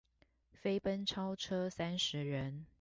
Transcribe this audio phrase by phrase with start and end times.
[0.51, 2.65] 飛奔超車三十人